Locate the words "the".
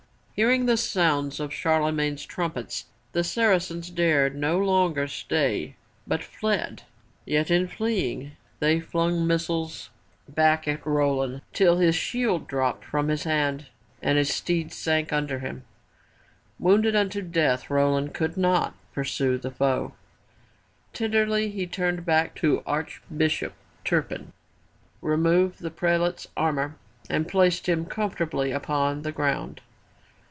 0.65-0.75, 3.11-3.23, 10.33-10.35, 19.37-19.51, 25.61-25.69, 29.03-29.11